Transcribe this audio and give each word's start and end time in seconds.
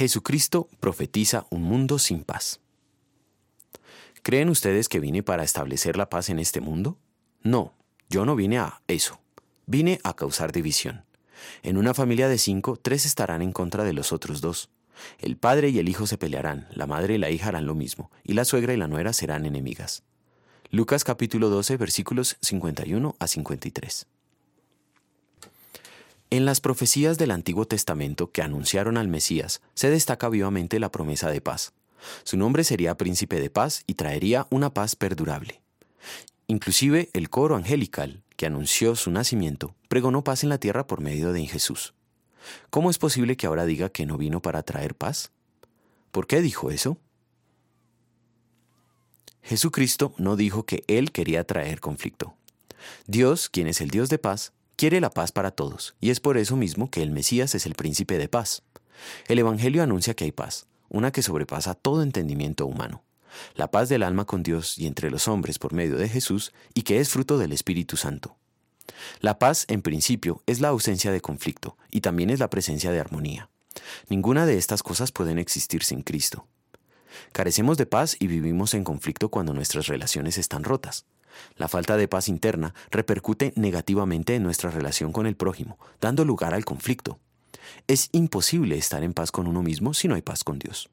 Jesucristo 0.00 0.66
profetiza 0.80 1.46
un 1.50 1.60
mundo 1.62 1.98
sin 1.98 2.24
paz. 2.24 2.60
¿Creen 4.22 4.48
ustedes 4.48 4.88
que 4.88 4.98
vine 4.98 5.22
para 5.22 5.44
establecer 5.44 5.98
la 5.98 6.08
paz 6.08 6.30
en 6.30 6.38
este 6.38 6.62
mundo? 6.62 6.96
No, 7.42 7.74
yo 8.08 8.24
no 8.24 8.34
vine 8.34 8.56
a 8.60 8.80
eso. 8.88 9.20
Vine 9.66 10.00
a 10.02 10.16
causar 10.16 10.52
división. 10.52 11.04
En 11.62 11.76
una 11.76 11.92
familia 11.92 12.30
de 12.30 12.38
cinco, 12.38 12.78
tres 12.80 13.04
estarán 13.04 13.42
en 13.42 13.52
contra 13.52 13.84
de 13.84 13.92
los 13.92 14.14
otros 14.14 14.40
dos. 14.40 14.70
El 15.18 15.36
padre 15.36 15.68
y 15.68 15.78
el 15.78 15.90
hijo 15.90 16.06
se 16.06 16.16
pelearán, 16.16 16.66
la 16.70 16.86
madre 16.86 17.16
y 17.16 17.18
la 17.18 17.28
hija 17.28 17.48
harán 17.48 17.66
lo 17.66 17.74
mismo, 17.74 18.10
y 18.24 18.32
la 18.32 18.46
suegra 18.46 18.72
y 18.72 18.78
la 18.78 18.88
nuera 18.88 19.12
serán 19.12 19.44
enemigas. 19.44 20.02
Lucas 20.70 21.04
capítulo 21.04 21.50
12 21.50 21.76
versículos 21.76 22.38
51 22.40 23.16
a 23.18 23.26
53. 23.26 24.06
En 26.32 26.44
las 26.44 26.60
profecías 26.60 27.18
del 27.18 27.32
Antiguo 27.32 27.64
Testamento 27.64 28.30
que 28.30 28.40
anunciaron 28.40 28.96
al 28.96 29.08
Mesías 29.08 29.60
se 29.74 29.90
destaca 29.90 30.28
vivamente 30.28 30.78
la 30.78 30.92
promesa 30.92 31.28
de 31.28 31.40
paz. 31.40 31.72
Su 32.22 32.36
nombre 32.36 32.62
sería 32.62 32.96
príncipe 32.96 33.40
de 33.40 33.50
paz 33.50 33.82
y 33.88 33.94
traería 33.94 34.46
una 34.48 34.72
paz 34.72 34.94
perdurable. 34.94 35.60
Inclusive 36.46 37.10
el 37.14 37.30
coro 37.30 37.56
angelical 37.56 38.22
que 38.36 38.46
anunció 38.46 38.94
su 38.94 39.10
nacimiento 39.10 39.74
pregonó 39.88 40.22
paz 40.22 40.44
en 40.44 40.50
la 40.50 40.58
tierra 40.58 40.86
por 40.86 41.00
medio 41.00 41.32
de 41.32 41.44
Jesús. 41.48 41.94
¿Cómo 42.70 42.90
es 42.90 42.98
posible 42.98 43.36
que 43.36 43.48
ahora 43.48 43.66
diga 43.66 43.88
que 43.88 44.06
no 44.06 44.16
vino 44.16 44.40
para 44.40 44.62
traer 44.62 44.94
paz? 44.94 45.32
¿Por 46.12 46.28
qué 46.28 46.40
dijo 46.40 46.70
eso? 46.70 46.96
Jesucristo 49.42 50.14
no 50.16 50.36
dijo 50.36 50.64
que 50.64 50.84
Él 50.86 51.10
quería 51.10 51.42
traer 51.42 51.80
conflicto. 51.80 52.36
Dios, 53.08 53.48
quien 53.48 53.66
es 53.66 53.80
el 53.80 53.90
Dios 53.90 54.08
de 54.10 54.18
paz, 54.18 54.52
quiere 54.80 55.02
la 55.02 55.10
paz 55.10 55.30
para 55.30 55.50
todos, 55.50 55.94
y 56.00 56.08
es 56.08 56.20
por 56.20 56.38
eso 56.38 56.56
mismo 56.56 56.90
que 56.90 57.02
el 57.02 57.10
Mesías 57.10 57.54
es 57.54 57.66
el 57.66 57.74
príncipe 57.74 58.16
de 58.16 58.30
paz. 58.30 58.62
El 59.28 59.38
Evangelio 59.38 59.82
anuncia 59.82 60.14
que 60.14 60.24
hay 60.24 60.32
paz, 60.32 60.68
una 60.88 61.12
que 61.12 61.20
sobrepasa 61.20 61.74
todo 61.74 62.02
entendimiento 62.02 62.64
humano, 62.64 63.04
la 63.56 63.70
paz 63.70 63.90
del 63.90 64.02
alma 64.02 64.24
con 64.24 64.42
Dios 64.42 64.78
y 64.78 64.86
entre 64.86 65.10
los 65.10 65.28
hombres 65.28 65.58
por 65.58 65.74
medio 65.74 65.98
de 65.98 66.08
Jesús, 66.08 66.54
y 66.72 66.80
que 66.80 66.98
es 66.98 67.10
fruto 67.10 67.36
del 67.36 67.52
Espíritu 67.52 67.98
Santo. 67.98 68.38
La 69.20 69.38
paz, 69.38 69.66
en 69.68 69.82
principio, 69.82 70.42
es 70.46 70.62
la 70.62 70.68
ausencia 70.68 71.12
de 71.12 71.20
conflicto, 71.20 71.76
y 71.90 72.00
también 72.00 72.30
es 72.30 72.38
la 72.38 72.48
presencia 72.48 72.90
de 72.90 73.00
armonía. 73.00 73.50
Ninguna 74.08 74.46
de 74.46 74.56
estas 74.56 74.82
cosas 74.82 75.12
pueden 75.12 75.38
existir 75.38 75.82
sin 75.84 76.00
Cristo. 76.00 76.46
Carecemos 77.32 77.76
de 77.76 77.84
paz 77.84 78.16
y 78.18 78.28
vivimos 78.28 78.72
en 78.72 78.84
conflicto 78.84 79.28
cuando 79.28 79.52
nuestras 79.52 79.88
relaciones 79.88 80.38
están 80.38 80.64
rotas. 80.64 81.04
La 81.56 81.68
falta 81.68 81.96
de 81.96 82.08
paz 82.08 82.28
interna 82.28 82.74
repercute 82.90 83.52
negativamente 83.56 84.34
en 84.34 84.42
nuestra 84.42 84.70
relación 84.70 85.12
con 85.12 85.26
el 85.26 85.36
prójimo, 85.36 85.78
dando 86.00 86.24
lugar 86.24 86.54
al 86.54 86.64
conflicto. 86.64 87.18
Es 87.86 88.08
imposible 88.12 88.76
estar 88.76 89.02
en 89.02 89.14
paz 89.14 89.30
con 89.30 89.46
uno 89.46 89.62
mismo 89.62 89.94
si 89.94 90.08
no 90.08 90.14
hay 90.14 90.22
paz 90.22 90.44
con 90.44 90.58
Dios. 90.58 90.90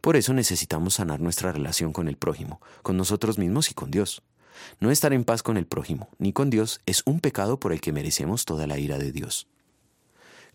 Por 0.00 0.16
eso 0.16 0.32
necesitamos 0.32 0.94
sanar 0.94 1.20
nuestra 1.20 1.52
relación 1.52 1.92
con 1.92 2.08
el 2.08 2.16
prójimo, 2.16 2.60
con 2.82 2.96
nosotros 2.96 3.38
mismos 3.38 3.70
y 3.70 3.74
con 3.74 3.90
Dios. 3.90 4.22
No 4.78 4.90
estar 4.90 5.12
en 5.12 5.24
paz 5.24 5.42
con 5.42 5.56
el 5.56 5.66
prójimo 5.66 6.08
ni 6.18 6.32
con 6.32 6.50
Dios 6.50 6.80
es 6.86 7.02
un 7.04 7.20
pecado 7.20 7.60
por 7.60 7.72
el 7.72 7.80
que 7.80 7.92
merecemos 7.92 8.44
toda 8.44 8.66
la 8.66 8.78
ira 8.78 8.98
de 8.98 9.12
Dios. 9.12 9.46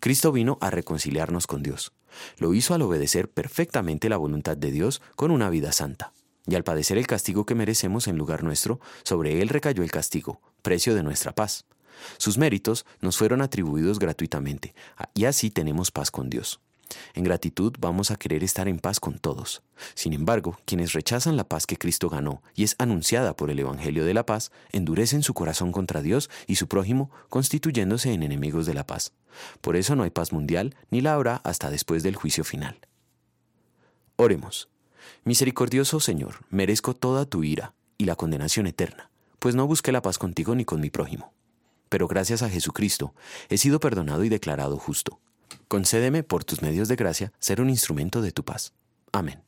Cristo 0.00 0.32
vino 0.32 0.58
a 0.60 0.70
reconciliarnos 0.70 1.46
con 1.46 1.62
Dios. 1.62 1.92
Lo 2.38 2.54
hizo 2.54 2.74
al 2.74 2.82
obedecer 2.82 3.30
perfectamente 3.30 4.08
la 4.08 4.16
voluntad 4.16 4.56
de 4.56 4.70
Dios 4.70 5.02
con 5.16 5.30
una 5.30 5.50
vida 5.50 5.72
santa. 5.72 6.12
Y 6.46 6.54
al 6.54 6.64
padecer 6.64 6.98
el 6.98 7.06
castigo 7.06 7.44
que 7.44 7.54
merecemos 7.54 8.06
en 8.08 8.16
lugar 8.16 8.44
nuestro, 8.44 8.80
sobre 9.02 9.42
Él 9.42 9.48
recayó 9.48 9.82
el 9.82 9.90
castigo, 9.90 10.40
precio 10.62 10.94
de 10.94 11.02
nuestra 11.02 11.34
paz. 11.34 11.64
Sus 12.18 12.38
méritos 12.38 12.84
nos 13.00 13.16
fueron 13.16 13.40
atribuidos 13.42 13.98
gratuitamente, 13.98 14.74
y 15.14 15.24
así 15.24 15.50
tenemos 15.50 15.90
paz 15.90 16.10
con 16.10 16.30
Dios. 16.30 16.60
En 17.14 17.24
gratitud 17.24 17.74
vamos 17.80 18.10
a 18.10 18.16
querer 18.16 18.44
estar 18.44 18.68
en 18.68 18.78
paz 18.78 19.00
con 19.00 19.18
todos. 19.18 19.62
Sin 19.94 20.12
embargo, 20.12 20.58
quienes 20.64 20.92
rechazan 20.92 21.36
la 21.36 21.48
paz 21.48 21.66
que 21.66 21.76
Cristo 21.76 22.08
ganó 22.08 22.42
y 22.54 22.62
es 22.62 22.76
anunciada 22.78 23.34
por 23.34 23.50
el 23.50 23.58
Evangelio 23.58 24.04
de 24.04 24.14
la 24.14 24.24
paz, 24.24 24.52
endurecen 24.72 25.22
su 25.22 25.34
corazón 25.34 25.72
contra 25.72 26.02
Dios 26.02 26.30
y 26.46 26.56
su 26.56 26.68
prójimo, 26.68 27.10
constituyéndose 27.28 28.12
en 28.12 28.22
enemigos 28.22 28.66
de 28.66 28.74
la 28.74 28.86
paz. 28.86 29.12
Por 29.60 29.76
eso 29.76 29.96
no 29.96 30.04
hay 30.04 30.10
paz 30.10 30.32
mundial, 30.32 30.76
ni 30.90 31.00
la 31.00 31.14
habrá 31.14 31.36
hasta 31.36 31.70
después 31.70 32.02
del 32.02 32.16
juicio 32.16 32.44
final. 32.44 32.78
Oremos. 34.16 34.68
Misericordioso 35.24 36.00
Señor, 36.00 36.36
merezco 36.50 36.94
toda 36.94 37.24
tu 37.24 37.44
ira 37.44 37.74
y 37.98 38.04
la 38.04 38.16
condenación 38.16 38.66
eterna, 38.66 39.10
pues 39.38 39.54
no 39.54 39.66
busqué 39.66 39.92
la 39.92 40.02
paz 40.02 40.18
contigo 40.18 40.54
ni 40.54 40.64
con 40.64 40.80
mi 40.80 40.90
prójimo. 40.90 41.32
Pero 41.88 42.08
gracias 42.08 42.42
a 42.42 42.50
Jesucristo 42.50 43.14
he 43.48 43.58
sido 43.58 43.80
perdonado 43.80 44.24
y 44.24 44.28
declarado 44.28 44.78
justo. 44.78 45.20
Concédeme 45.68 46.22
por 46.22 46.44
tus 46.44 46.62
medios 46.62 46.88
de 46.88 46.96
gracia 46.96 47.32
ser 47.38 47.60
un 47.60 47.70
instrumento 47.70 48.22
de 48.22 48.32
tu 48.32 48.44
paz. 48.44 48.72
Amén. 49.12 49.45